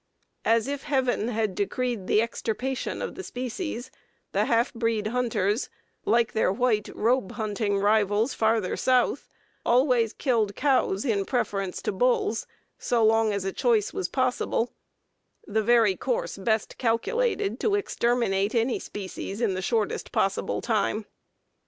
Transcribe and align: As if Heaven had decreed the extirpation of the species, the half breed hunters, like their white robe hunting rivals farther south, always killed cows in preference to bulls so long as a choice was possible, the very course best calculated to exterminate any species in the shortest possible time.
As 0.45 0.67
if 0.67 0.81
Heaven 0.85 1.27
had 1.27 1.53
decreed 1.53 2.07
the 2.07 2.23
extirpation 2.23 3.03
of 3.03 3.13
the 3.13 3.21
species, 3.21 3.91
the 4.31 4.45
half 4.45 4.73
breed 4.73 5.05
hunters, 5.05 5.69
like 6.05 6.33
their 6.33 6.51
white 6.51 6.89
robe 6.95 7.33
hunting 7.33 7.77
rivals 7.77 8.33
farther 8.33 8.75
south, 8.75 9.29
always 9.63 10.11
killed 10.13 10.55
cows 10.55 11.05
in 11.05 11.23
preference 11.23 11.83
to 11.83 11.91
bulls 11.91 12.47
so 12.79 13.05
long 13.05 13.31
as 13.31 13.45
a 13.45 13.53
choice 13.53 13.93
was 13.93 14.09
possible, 14.09 14.71
the 15.45 15.61
very 15.61 15.95
course 15.95 16.35
best 16.35 16.79
calculated 16.79 17.59
to 17.59 17.75
exterminate 17.75 18.55
any 18.55 18.79
species 18.79 19.39
in 19.39 19.53
the 19.53 19.61
shortest 19.61 20.11
possible 20.11 20.61
time. 20.61 21.05